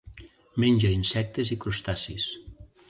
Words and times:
Menja 0.63 0.91
insectes 0.95 1.55
i 1.57 1.61
crustacis. 1.67 2.29